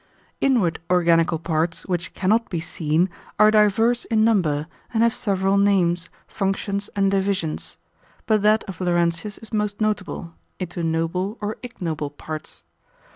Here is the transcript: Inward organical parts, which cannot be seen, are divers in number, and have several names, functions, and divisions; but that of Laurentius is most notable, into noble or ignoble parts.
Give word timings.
Inward 0.39 0.79
organical 0.89 1.37
parts, 1.37 1.85
which 1.85 2.15
cannot 2.15 2.49
be 2.49 2.59
seen, 2.59 3.07
are 3.37 3.51
divers 3.51 4.05
in 4.05 4.23
number, 4.23 4.65
and 4.91 5.03
have 5.03 5.13
several 5.13 5.59
names, 5.59 6.09
functions, 6.25 6.89
and 6.95 7.11
divisions; 7.11 7.77
but 8.25 8.41
that 8.41 8.63
of 8.63 8.81
Laurentius 8.81 9.37
is 9.37 9.53
most 9.53 9.79
notable, 9.79 10.33
into 10.59 10.81
noble 10.81 11.37
or 11.39 11.57
ignoble 11.61 12.09
parts. 12.09 12.63